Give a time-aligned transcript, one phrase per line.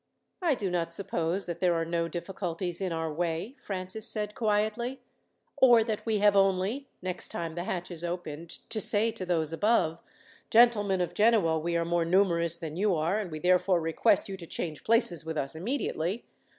[0.41, 4.99] "I do not suppose that there are no difficulties in our way," Francis said quietly;
[5.57, 9.53] "or that we have only, next time the hatch is opened, to say to those
[9.53, 10.01] above,
[10.49, 14.37] 'Gentlemen of Genoa, we are more numerous than you are, and we therefore request you
[14.37, 16.25] to change places with us immediately.'